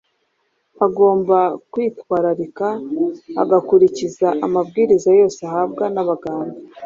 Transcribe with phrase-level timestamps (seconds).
[0.85, 1.37] agomba
[1.71, 2.67] kwitwararika
[3.41, 6.57] agakurikiza amabwiriza yose ahabwa n’abaganga